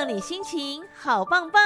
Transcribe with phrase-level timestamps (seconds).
[0.00, 1.62] 让你心情好棒棒。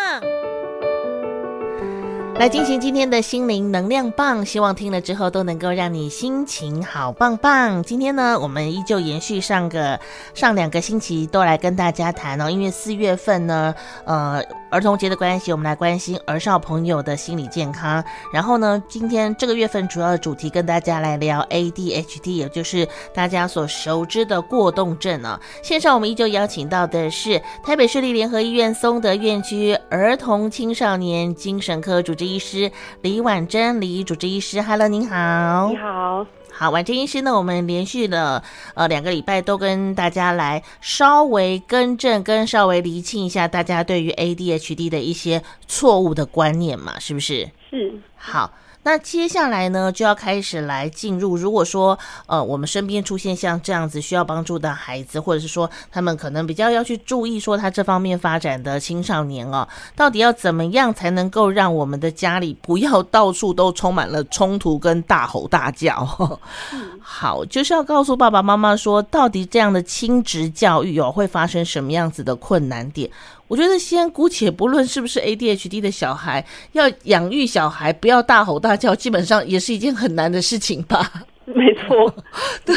[2.37, 7.81] 来进行今天的心灵能量棒，希望听了之后都能够让你心情好棒棒。
[7.84, 10.01] 今天呢，我们依旧延续上个
[10.34, 13.73] 上两个星期都来跟大家谈哦，因为四月份呢，
[14.05, 14.43] 呃，
[14.75, 18.02] 儿童节的关系，我们来关心儿少朋友的心理健康。
[18.32, 22.84] 然后呢，今天这个月份主要的主题跟大家来聊 ADHD，也就是
[23.14, 25.41] 大家所熟知的过动症啊。
[25.62, 32.68] 线上我们依旧邀请到的是台北市立联合医院松德院区儿童青少年精神科主治医师
[33.01, 36.27] 李婉珍，李主治医师，Hello，您好，你好，
[36.57, 38.41] 好，婉珍医师呢，我们连续的
[38.75, 47.51] 呃两个礼拜都跟大家来稍微更正跟稍微厘清一下大家对于 ADHD 的一些错误的观念嘛，是不是？
[47.71, 48.53] 是，好。
[48.84, 51.37] 那接下来呢，就要开始来进入。
[51.37, 66.06] 如果说，呃，我们身边出现像这样子需要帮助的孩子，或者是说他们可能比较要去注意说他这方面发展的青少年哦，到底要怎么样才能够让我们的家里不要到处都充满了冲突跟大吼大叫？
[66.74, 73.10] 嗯、好，就是要告诉爸爸妈妈说，到底这样的亲职教育哦，会发生什么样子的困难点？
[73.55, 81.08] 我觉得先姑且不论是不是 ADHD 的小孩，要养育小孩不要大吼大叫，基本上也是一件很难的事情吧？
[81.44, 82.12] 没错，
[82.66, 82.74] 对，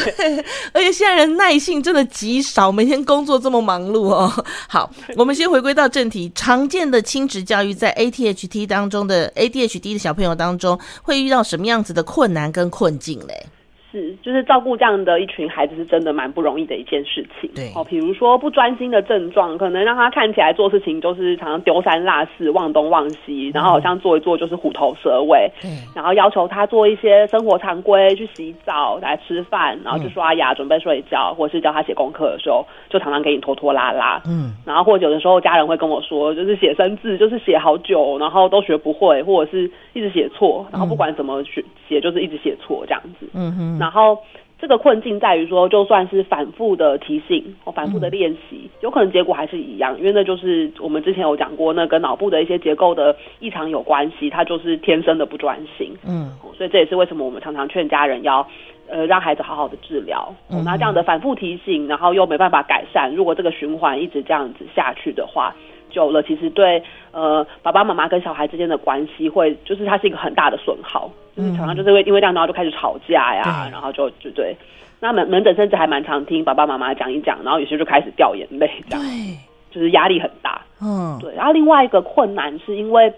[0.72, 4.32] 而且现在人耐性真的极少，每天工作这么忙碌哦。
[4.68, 13.46] 好，我们先回归到正题，常见的亲职教育在 ADHD 当中的 ADHD 的小朋友当中，会遇到什么样子的困难跟困境嘞？
[13.90, 17.50] 是，就是照顾这样的一群孩子是真的蛮不容易的一件事情。
[17.54, 25.50] 对，哦，比如说不专心的症状，可能让他看起来做事情就是常常丢三落四、忘东忘西，然后好像做一做就是虎头蛇尾。
[25.64, 34.20] 嗯，然后要求他做一些生活常规，去洗澡、来吃饭，然后去刷牙、准备睡觉，或者是教他写功课的时候，就常常给你拖拖拉拉。
[34.26, 43.26] 嗯，然后或者有的时候家人会跟我说，就是写生字就是写好久，然后都学不会，或者是一直写错，然后不管怎么写写就是一直写错这样子。
[43.32, 43.78] 嗯哼。
[43.88, 44.18] 然后
[44.60, 55.96] 这个困境在于说，就算是反复的提醒哦反复的练习，有可能结果还是一样，因为那就是我们之前有讲过，那跟脑部的一些结构的异常有关系，它就是天生的不专心。
[56.06, 58.46] 嗯，所以这也是为什么我们常常劝家人要
[58.90, 60.30] 呃让孩子好好的治疗。
[60.62, 65.54] 那这样的反复提醒，然后又没办法改善，如果这个循环一直这样子下去的话。
[65.90, 66.82] 久了，其实对
[67.12, 74.56] 呃爸爸妈妈跟小孩之间的关系会，就是它是一个很大的损耗，就是常常就是因为因为这样，然后就开始吵架呀，然后就就对。
[75.00, 79.38] 那门门诊甚至还蛮常听爸爸妈妈讲一讲，然后有些就开始掉眼泪，这样，对，
[79.70, 80.60] 就是压力很大。
[80.82, 81.34] 嗯，对。
[81.34, 83.12] 然后另外一个困难是因为。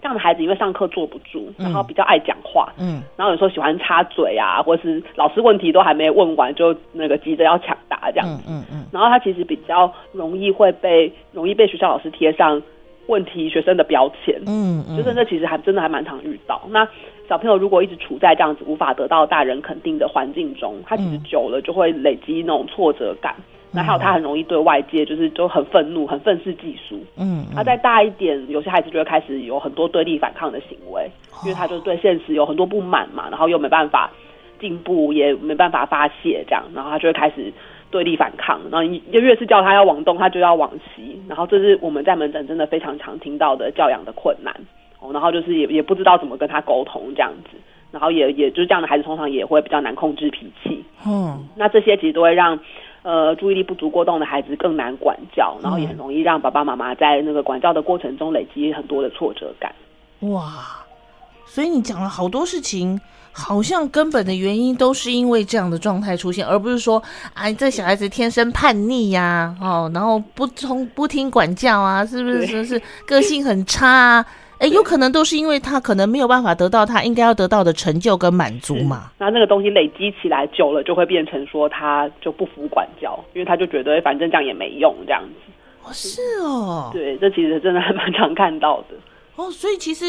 [0.00, 8.26] 这样的孩子因为上课坐不住，然后比较爱讲话，嗯，然后有时候喜欢插嘴啊，或者是老师问题都还没问完就那个急着要抢答这样。
[8.26, 12.62] 子，嗯嗯，然后他其实比较容易会被容易被学校老师贴上
[13.08, 16.62] 问题学生的标签，嗯嗯，就是那其实还真的还蛮常遇到。
[16.70, 16.86] 那
[17.28, 23.34] 小朋友如果一直处在这样子无法得到大人肯定的环境中，他其实久了就会累积那种挫折感。
[23.72, 26.98] 那还有他很容易对外界就是就很愤怒，很愤世嫉俗。
[27.16, 31.08] 嗯，他再大一点，有些孩子就会开始有很多对立反抗的行为，
[31.44, 34.10] 因为他就对现实有很多不满嘛，然后又没办法
[34.58, 37.52] 进步，也没办法发泄这样，然后他就会开始
[37.92, 38.60] 对立反抗。
[38.72, 41.22] 然后你就越是叫他要往东，他就要往西。
[41.28, 44.52] 然后这是我们在门诊真的非常常听到的教养的困难。
[44.98, 47.56] 哦，然后就是也也不知道怎么跟他沟通这样子，
[47.92, 50.84] 然后也也就是这样的孩子通常也会比较难控制脾气。
[51.06, 52.58] 嗯，那这些其实都会让。
[53.02, 59.74] 呃，注意力不足过动的孩子更难管教，然后也很容易让爸爸妈妈在那个管教的过程中累积很多的挫折感。
[60.20, 60.84] 哇，
[61.46, 63.00] 所以你讲了好多事情，
[63.32, 67.02] 好像根本的原因都是因为这样的状态出现，而不是说
[67.32, 72.46] 啊，这小孩子天生叛逆呀，哦，然后不从不听管教啊，是不是？
[72.46, 74.26] 说是个性很差啊。
[74.60, 79.10] 哎，有可能都是因为他可能没有办法得到他应该要得到的成就跟满足嘛。
[79.18, 85.50] 那那个东西累积起来久了，就会变成说他就不服管教，因为他就觉得反正这样也没用这样子。
[85.82, 86.90] 哦，是哦。
[86.92, 88.96] 对，这其实真的还蛮常看到的。
[89.36, 90.04] 哦，所以其实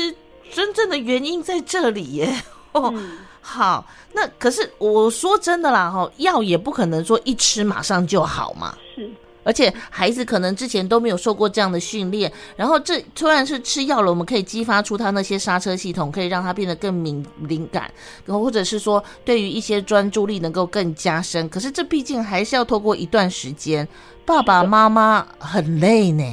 [0.51, 2.27] 真正的原因在这里耶。
[2.74, 8.75] 哦，嗯、好，那可是我说真的啦，哈，药也不可能说一吃马上就好嘛。
[8.94, 9.09] 是。
[9.43, 17.91] 而且孩子可能之前都没有受过这样的训练，然后这突然是吃药了，我们可以激发出他那些刹车系统，可以让他变得更敏敏感，
[18.25, 21.47] 然后或者是说对于一些专注力能够更加深。
[21.49, 23.88] 可是这毕竟还是要透过一段时间，
[24.25, 26.23] 爸爸妈妈很累呢，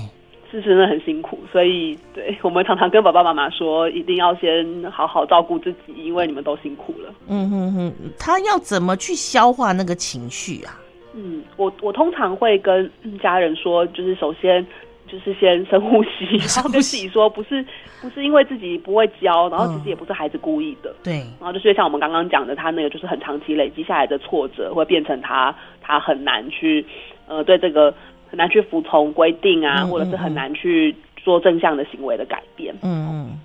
[0.50, 1.38] 是真的很辛苦。
[1.50, 7.14] 所以对我们常常跟爸爸妈妈说，一定要先好好照顾自己，因为你们都辛苦了。
[7.26, 10.78] 嗯哼哼，他要怎么去消化那个情绪啊？
[11.20, 12.88] 嗯，我我通常会跟
[13.20, 14.65] 家人说，就是首先
[15.09, 17.65] 就是先深呼吸， 然后跟自己说，不是
[18.00, 26.87] 不是因为自己不会教，然后其实也不是孩子故意的，对，然后就是像我们刚刚讲的，他那个就是很长期累积下来的挫折，会变成他他很难去
[27.26, 27.93] 呃对这个
[28.31, 32.73] 很难去服从规定啊，或者是很难去做正向的行为的改变。
[32.82, 33.41] 嗯嗯，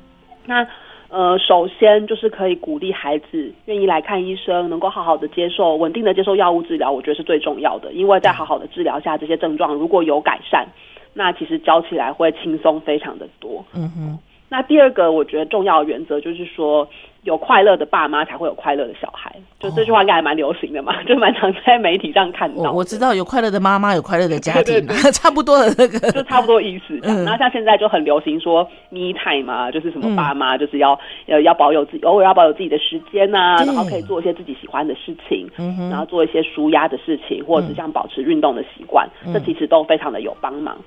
[0.46, 0.68] 那
[1.14, 10.68] 呃，首先就是可以鼓励孩子愿意来看医生，能够好好的接受稳定的接受药物治疗，我觉得是最重要的，因为在好好的治疗下，这些症状如果有改善。
[11.14, 13.64] 那其实教起来会轻松非常的多。
[13.76, 14.20] 嗯哼。
[14.50, 16.90] 那第二个我觉得重要的原则就是说，
[17.24, 19.34] 有快乐的爸妈才会有快乐的小孩。
[19.60, 22.72] 就这句话应该还蛮流行的嘛，就蛮常在媒体上看到。
[22.72, 27.00] 我知道有快乐的妈妈有快乐的家庭，对对对 差不多的那个，就差不多意思。
[27.04, 27.24] 嗯。
[27.24, 40.78] 然后像现在就很流行说 me time 嘛，就是什么爸妈就是要要要保有自己偶尔要保有自己的时间呐，然后可以做一些自己喜欢的事情，嗯然后做一些舒压的事情，或者是像保持运动的习惯，这其实都非常的有帮忙。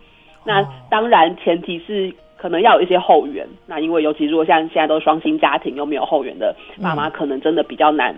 [0.45, 2.13] 那当然，前提是
[2.47, 3.45] 可能要有一些后援。
[3.67, 8.15] 那因为尤其如果像现在都是双薪家庭，又没有后援的爸妈，可能真的比较难。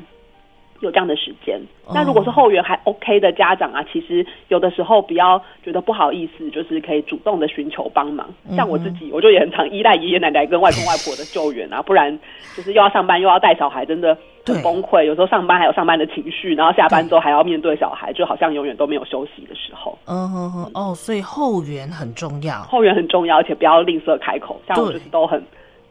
[0.81, 1.61] 有这样的时间，
[1.93, 8.29] 那如果是后援还 OK 的家长啊，其实有的时候不要觉得不好意思，就是可以主动的寻求帮忙。
[8.55, 12.17] 像我自己，我就也很常依赖爷爷奶奶跟外公外婆的救援啊，不然
[12.57, 14.17] 就是又要上班又要带小孩，真的
[14.47, 15.05] 很崩溃。
[15.05, 19.99] 有时候上班还有上班的情绪，然后下班之后还要面对小孩，就好像永远都没有休息的时候。
[20.07, 25.43] 嗯哼哼，哦，所以后援很重要，后援很重要，而且不要吝啬开口，像我就是都很。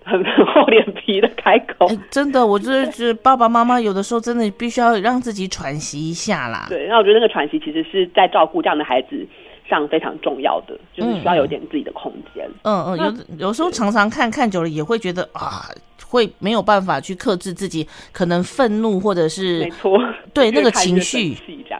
[0.07, 6.65] 很 厚脸皮的开口，欸，真的，我就是觉得爸爸妈妈有的时候真的必须要让自己喘息一下啦。
[6.69, 9.27] 对，那我觉得那个喘息其实是在照顾这样的孩子
[9.69, 12.47] 上非常重要的，就是需要有点自己的空间。
[12.63, 12.97] 嗯嗯，
[13.37, 15.67] 有有时候常常看看久了也会觉得啊，
[16.07, 19.99] 会没有办法去克制自己可能愤怒或者是没错，
[20.33, 21.35] 对 那个情绪，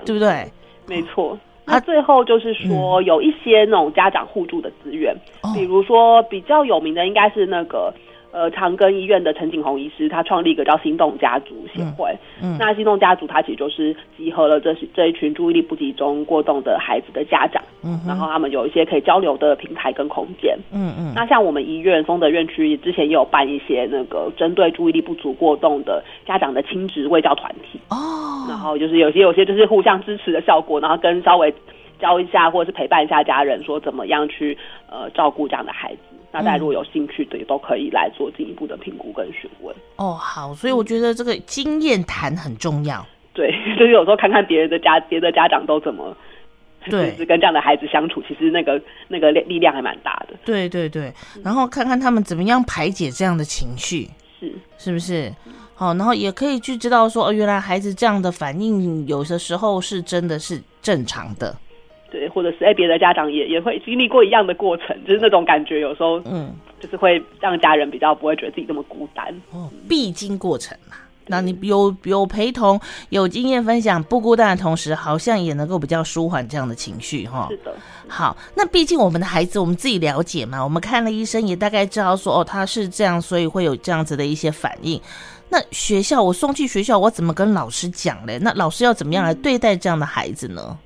[0.06, 0.52] 对不对？
[0.86, 1.38] 没错。
[1.70, 5.14] 那最后就是说，有一些那种家长互助的资源，
[5.54, 7.94] 比如说比较有名的应该是那个。
[8.32, 12.16] 呃，长庚医院的陈景宏医师，他创立一个叫心动家族协会。
[12.42, 17.64] 嗯，嗯，那心动家族，它其实就是集合了这是这一群注意力不集中过动的孩子的家长。
[17.84, 20.58] 嗯，然后他们有一些可以交流的平台跟空间。
[20.72, 21.14] 嗯嗯。
[21.16, 27.80] 那像我们医院松德院区之前也有办一些那个针对注意力不足过动的家长的亲职卫教团体。
[27.90, 28.46] 哦。
[28.50, 31.54] 然后就是有些有些就是互相支持的效果，然后跟稍微
[32.00, 34.58] 教一下或者是陪伴一下家人，说怎么样去
[34.92, 36.02] 呃照顾这样的孩子。
[36.32, 39.76] 那大家如果有兴趣的，也都可以来做进一步的评估跟询问。
[39.96, 43.06] 哦，好，所以我觉得这个经验谈很重要。
[43.34, 46.16] 对， 就是有时候看看别人的家，别的家长都怎么，
[46.90, 50.36] 对，就是跟这样的孩子相处，其实那个那个力力量还蛮大的。
[50.44, 51.14] 对对对，
[51.44, 54.10] 然后看看他们怎么样排解这样的情绪，
[54.40, 55.34] 是是不是？
[55.76, 61.56] 好，然后也可以去知道说，哦，原来孩子这样的反应，有的时候是真的是正常的。
[62.09, 69.25] 对，或者是哎，别的家长也也会经历过一样的过程，就是那种感觉，有时候嗯，就是会让家人比较不会觉得自己这么孤单。
[69.51, 70.95] 哦，必经过程嘛，
[71.25, 77.48] 那你有有陪同、有经验分享、不孤单的同时，好像也能够比较舒缓这样的情绪哈。
[77.50, 77.75] 是的，
[78.07, 85.01] 好，那毕竟我们的孩子，我们自己了解嘛，我们看了医生也大概知道说哦，他是这样，所以会有这样子的一些反应。
[85.50, 88.38] 那学校我送去学校，我怎么跟老师讲嘞？
[88.42, 90.77] 那老师要怎么样来对待这样的孩子呢？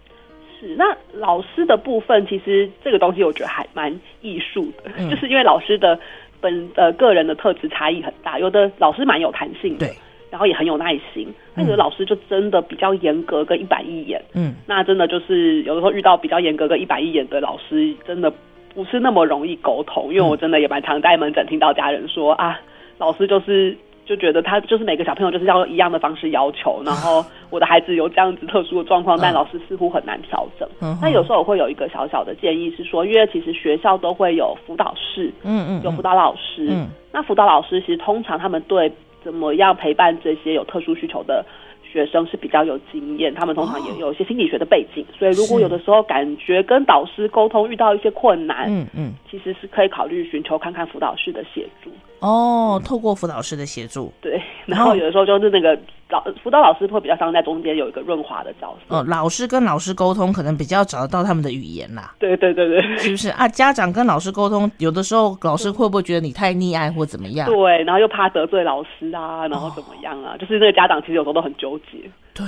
[0.62, 6.00] 是，那老师的部分，其实这个东西我觉得还蛮艺术的，嗯、就是因为老师的
[6.40, 9.96] 本呃个人的特质差异很大，有的老师蛮有弹性的，对，
[10.30, 18.32] 然后也很有耐心，那有的老师就真的比较严格跟一板一眼，嗯，那真的就是有的时候遇到比较严格跟一板一眼的老师，真的
[18.76, 22.62] 不是那么容易沟通，因为我真的也蛮常在门诊听到家人说啊，
[23.00, 23.76] 老师就是。
[24.06, 30.68] 就觉得他就是每个小朋友就是要一样的方式要求，然后 我的孩子有这样子特殊的状况，但老师似乎很难调整。
[31.02, 36.88] 那有时候我会有一个小小的建议是说，因为其实学校都会有辅导室，嗯嗯，有辅导老师，嗯。
[37.12, 38.92] 那辅导老师其实通常他们对
[39.24, 41.46] 怎么样陪伴这些有特殊需求的
[41.92, 51.92] 学生是比较有经验，他们通常也有一些心理学的背景，所以如果有的时候感觉跟导师沟通遇到一些困难，嗯嗯，其实是可以考虑寻求看看辅导室的协助。
[52.20, 55.78] 哦，透过辅导师的协助，对，然后有的时候就是那个
[56.10, 58.96] 老辅导老师会比较像在中间有一个润滑的角色。
[58.96, 62.14] 哦，老师跟老师沟通可能比较找得到他们的语言啦。
[62.20, 63.48] 对对对对， 是不是啊？
[63.48, 67.48] 家长跟老师沟通，有的时候老师会不会觉得你太溺爱或怎么样？
[67.48, 70.34] 对，然后又怕得罪老师啊，然后怎么样啊？
[70.36, 72.10] 哦，就是那个家长其实有时候都很纠结。
[72.34, 72.46] 对。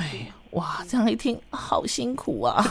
[0.54, 2.64] 哇，这样一听好辛苦啊！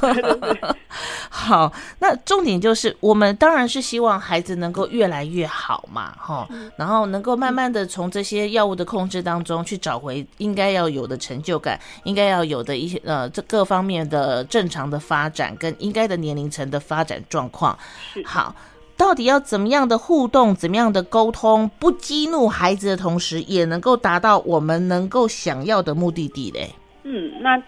[1.29, 17.77] 好，那重点就是，我们当然是希望孩子能够越来越好嘛，哈，然后能够慢慢的从这些药物的控制当中去找回应该要有的成就感，应该要有的一些呃这各方面的正常的发展跟应该的年龄层的发展状况。
[18.25, 18.55] 好，
[18.97, 26.71] 到底要怎么样的互动，怎么样的沟通，不激怒孩子的同时，也能够达到我们能够想要的目的地嘞？
[27.05, 27.61] 嗯，那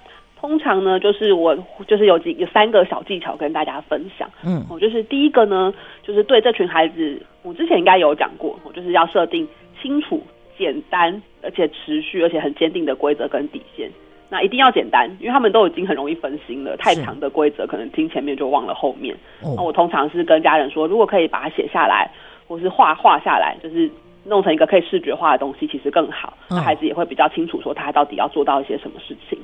[0.44, 4.28] 通常呢，就是我就是有几有三个小技巧跟大家分享。
[4.44, 5.72] 嗯，我就是第一个呢，
[6.02, 9.48] 就是对这群孩子，我之前应该有讲过，我就是要设定
[9.80, 10.22] 清楚、
[10.58, 13.90] 简单而且持续而且很坚定的规则跟底线。
[14.28, 16.76] 那一定要简单，因为他们都已经很容易分心了。
[16.76, 19.16] 太长的规则可能听前面就忘了后面。
[19.40, 22.10] 那我通常是跟家人说，如果可以把它写下来，
[22.46, 23.90] 或是画画下来，就是
[24.24, 26.36] 弄成一个可以视觉化的东西，其实更好。
[26.50, 29.38] 那孩子也会比较清楚说他到底要做到一些什么事情。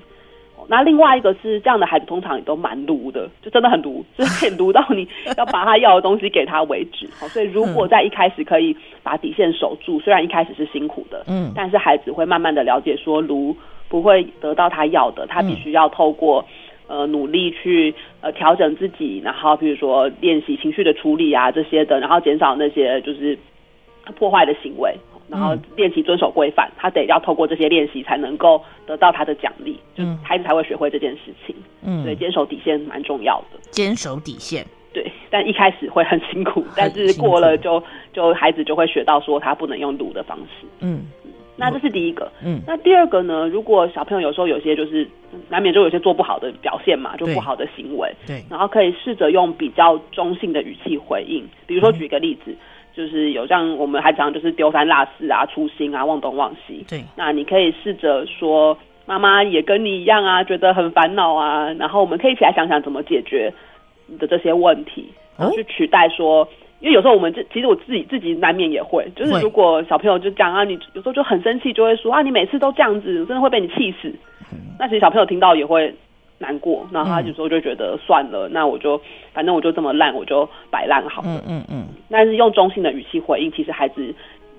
[0.71, 7.09] 那另外一个是这样的孩子，通常也都蛮卢的，就真的很卢，就是可以卢到你 要把他要的东西给他为止。
[7.19, 13.55] 好，所以如果在一开始可以把底线守住，虽然一开始是辛苦的，嗯，但是孩子会慢慢的了解说卢。
[13.91, 16.47] 不会得到他要的，他必须要透过、
[16.87, 23.37] 嗯、呃努力去呃调整自己，然后比如说练习情绪的处理啊这些的，然后减少那些就是
[24.17, 24.95] 破坏的行为，
[25.31, 26.71] 然后练习遵守规范。
[26.77, 31.55] 他得要透过这些练习才能够得到他的奖励，就孩子才会学会这件事情。
[31.83, 33.59] 嗯，所以坚守底线蛮重要的。
[33.71, 37.83] 坚守底线，对，但一开始会很辛苦，但是过了就
[38.13, 40.67] 就孩子就会学到说他不能用赌的方式。
[40.81, 41.03] 嗯。
[41.57, 43.47] 那这是第一个，嗯，那第二个呢？
[43.47, 45.07] 如果小朋友有时候有些就是
[45.51, 52.57] 难免就有些做不好的表现嘛，就不好的行为，对，然后可以试着用比较中性的语气回应，比如说举一个例子，嗯、
[53.01, 58.77] 就是有像我们还常常就是丢三落四啊、粗心啊、忘东忘西，对，那你可以试着说
[59.07, 63.51] 妈妈也跟你一样啊，觉得很烦恼啊，然后我们可以一起来想想怎么解决
[64.07, 66.47] 你的这些问题，然后去取代说。
[66.81, 74.09] 因为有时候我们这其实我自己自己难免也会，就是如果小朋友就讲啊，你有时候就很生气，就会说啊，你每次都这样子，真的会被你气死。
[74.51, 75.95] 嗯、那其实小朋友听到也会
[76.41, 79.01] 难过，然后他有时候就觉得算了，嗯、那我就
[79.33, 81.29] 反正我就这么烂，我就摆烂好了。
[81.29, 81.85] 嗯嗯嗯。
[82.11, 84.13] 但是用中性的语气回应，其实孩子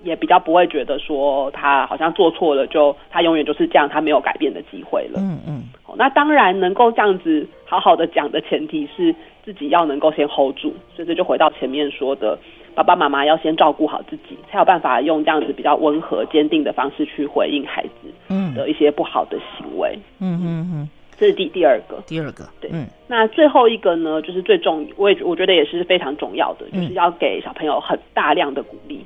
[0.03, 5.19] 也比较不会觉得说他好像做错了，就他永远就是这样，他没有改变的机会了。
[5.19, 5.63] 嗯嗯。
[5.97, 9.13] 那当然能够这样子好好的讲的前提是。
[9.43, 12.38] 自己要能够先 hold 住，所以这就回到前面说的，
[12.75, 19.97] 爸爸妈妈要先照顾好自己，才有办法用这样子比较温和、坚定的方式去回应孩子嗯的一些不好的行为。
[20.19, 20.89] 嗯嗯嗯，
[21.21, 22.01] 这是第第二个。
[22.07, 22.67] 第二个，对。
[22.73, 22.87] 嗯。
[23.07, 29.05] 那最后一个呢，就是最重，我也我觉得也是非常重要的，就是要给小朋友很大量的鼓励。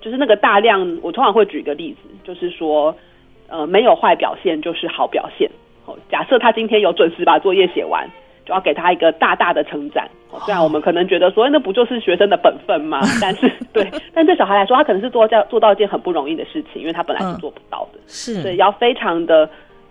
[0.00, 2.96] 就是那个大量，我通常会举一个例子，就是说，
[3.48, 5.50] 呃，没有坏表现就是好表现。
[5.84, 8.08] 哦，假设他今天有准时把作业写完。
[8.46, 10.08] 就要给他一个大大的称赞，
[10.44, 13.00] 虽然我们可能觉得说那不就是学生的本分吗？
[13.20, 17.98] 但是对，但对小孩来说，他可能是做到做到一件很不容易的事情，因为他本来是做不到的。
[18.06, 19.50] 是，所以要非常的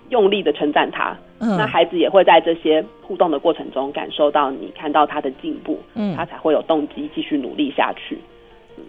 [0.10, 1.16] 用力的称赞他。
[1.40, 8.18] 嗯，那孩子也会在这些互动的过程中感受到你看到他的进步，嗯，他才会有动机继续努力下去。
[8.78, 8.84] 嗯，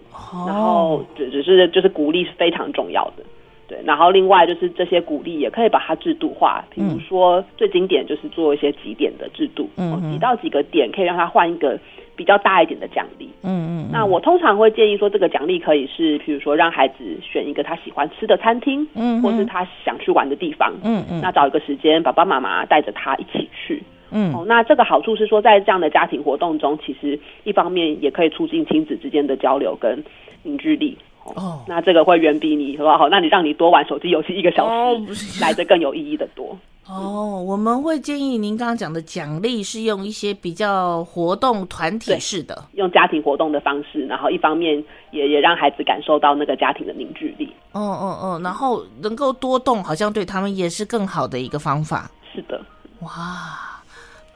[0.45, 3.23] 然后只只是就是鼓励是非常重要的。
[3.67, 11.77] 对，然后另外就是这些鼓励也可以把它制度化，比如说最经典就是做一些几点的制度，嗯，几到几个点可以让他换一个
[12.17, 13.89] 比较大一点的奖励，嗯嗯。
[13.93, 21.21] 那我通常会建议说，这个奖励可以是，比如说让孩子选一个他喜欢吃的餐厅，嗯，或是他想去玩的地方，嗯嗯。
[21.21, 24.33] 那找一个时间，爸爸妈妈带着他一起去，嗯。
[24.33, 30.03] 哦，那这个好处是说，在这样的家庭活动中，其实一方面也可以促进亲子之间的交流跟
[30.43, 30.97] 凝聚力。
[31.35, 34.67] 哦，那这个会远比你说好，那你让你多玩手机游戏一个小
[35.13, 36.57] 时来的更有意义的多。
[36.87, 44.81] 哦，我们会建议您刚刚讲的奖励是用一些比较活动团体式的，用家庭活动的方式，然后一方面
[45.11, 47.53] 也也让孩子感受到那个家庭的凝聚力。
[47.73, 52.09] 嗯嗯嗯，然后能够多动，好像对他们也是更好的一个方法。
[52.33, 52.61] 是的，
[53.01, 53.83] 哇，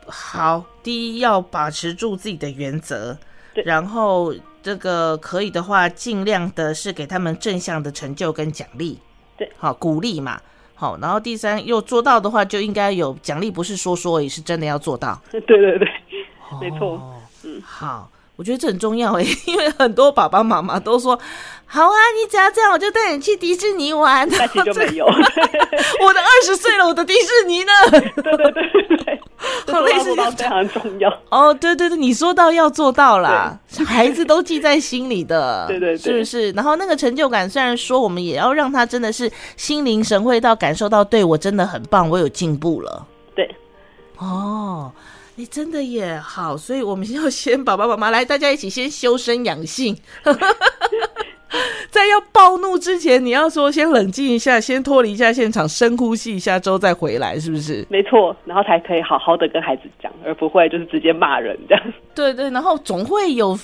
[0.05, 3.17] 好，第一要把持住自己的原则，
[3.53, 4.33] 对，然后。
[4.61, 8.99] 这个可以的话，尽量的是给他们正向的成就跟奖励，
[9.37, 10.39] 对，好鼓励嘛，
[10.75, 15.21] 好，然后第三又做到的话，就应该有奖励，不是说说而已，是真的要做到。
[15.31, 15.87] 对对对，
[16.59, 18.09] 没错，嗯，好。
[18.41, 21.15] 我觉得这很重要诶， 因为很多爸爸妈妈都说
[21.67, 25.05] ：“好啊，你只要这样，我就带你去迪士尼玩。”但其实就没有。
[25.05, 25.13] 我
[26.11, 27.71] 的二十岁了，我的迪士尼呢？
[27.91, 29.21] 对对对对，
[29.71, 31.07] 好类似非常重要。
[31.29, 36.49] 哦，对对对，你说到要做到啦，孩子都记在心里的，对对对，是不是？
[36.53, 43.05] 然后那个成就感，虽然说我们也要让他真的是心领神会到感受到，对我真的很棒，我有进步了。
[43.35, 43.55] 对，
[44.17, 44.91] 哦。
[45.35, 49.97] 你真的也好，所以我们要先爸爸妈妈来，大家一起先修身养性，
[51.89, 57.85] 在要暴怒之前，你要说先冷静一下，先脱离一下现场，深呼吸一下之后再回来，是不是？
[57.89, 61.83] 没错，然后才可以好好的跟孩子讲，而不会就是直接骂人这样。
[62.13, 63.57] 对对，然后总会有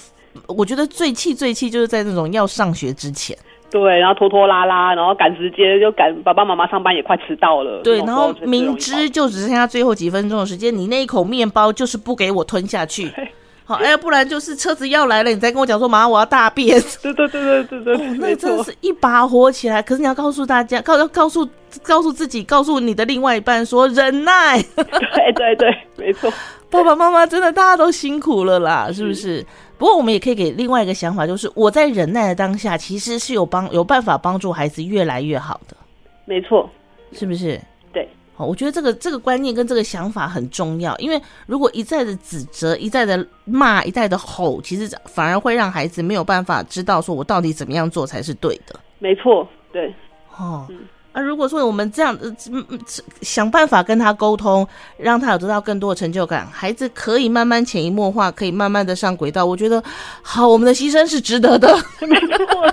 [0.48, 3.38] 我觉得最气最气就是在那种要上学之前。
[3.70, 7.82] 对，然后拖拖拉拉，然后赶时间，就赶爸爸妈妈上班也快迟到了。
[7.84, 13.12] 对，然后明知就只剩下最后几分钟的时间，你那一口面包就是不给我吞下去。
[13.66, 16.82] 好，哎，不然就是车子要来了，你再跟我讲说，妈，我要大便。
[17.02, 19.82] 对对对对对对，哦，那真的是一把火起来。
[19.82, 21.46] 可是你要告诉大家，告要告诉
[21.84, 24.64] 告诉自己，告诉你的另外一半说忍耐。
[24.64, 26.32] 对对对，没错。
[26.72, 29.46] 爸爸妈妈真的大家都辛苦了啦，是不是？
[29.78, 35.78] 不过我们也可以给另外一个想法，就是我在忍耐的当下，其实是有帮有办法帮助孩子越来越好的。
[36.26, 36.70] 没错，
[37.12, 37.62] 是不是？
[37.94, 48.80] 对好，我觉得这个这个观念跟这个想法很重要，因为如果一再的指责、一再的骂、一再的吼，其实反而会让孩子没有办法知道说我到底怎么样做才是对的。
[49.00, 49.94] 没错，对，
[50.38, 50.80] 哦，嗯、
[51.18, 52.80] 啊，如果说我们这样嗯嗯
[53.22, 59.44] 想办法跟他沟通，让他有得到更多的成就感，孩子可以慢慢潜移默化，可以慢慢的上轨道。
[59.44, 59.84] 我觉得
[60.22, 61.76] 好，我们的牺牲是值得的。
[62.02, 62.72] 没错。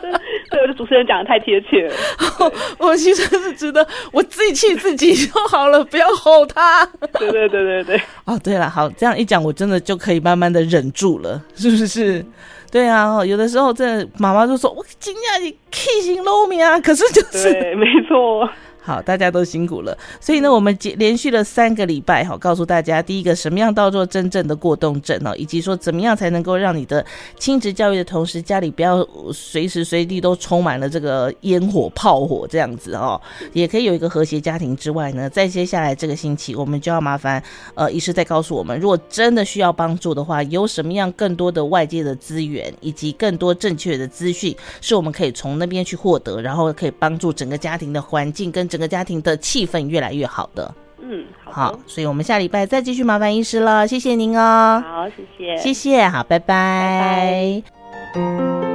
[0.51, 1.95] 对，我的主持人讲的太贴切了。
[2.79, 6.85] 我牺牲是值得我自己气自己就好了，不要吼他。
[7.19, 8.03] 对对对对对。
[8.27, 12.23] 哦，对了，好，这样一讲，我真的就可以慢慢的忍住了，是不是？
[12.75, 18.51] 对啊，有的时候真的妈妈就说：“我惊讶你 K 型露面啊。”可是就是对，没错。
[18.87, 19.97] 好，大家都辛苦了。
[20.21, 25.35] 所以呢，我们连续了三个礼拜，哈，告诉大家，第一个什么样叫做真正的过动症呢？
[25.39, 27.03] 以及说怎么样才能够让你的
[27.39, 33.19] 亲职教育的同时，家里不要随时随地都充满了这个烟火炮火这样子哦，
[33.55, 37.43] 也可以有一个和谐家庭之外呢，在接下来这个星期，我们就要麻烦
[37.75, 48.69] 呃医师再告诉我们，如果真的需要帮助的话，有什么样更多的外界的资源，以及更多正确的资讯，是我们可以从那边去获得，然后可以帮助整个家庭的环境跟。
[48.75, 57.63] 整个家庭的气氛越来越好的，嗯，好，好，所以我们下礼拜再继续麻烦医师了，谢谢您哦，好，谢谢，谢谢，好，拜拜。
[58.13, 58.74] 拜拜。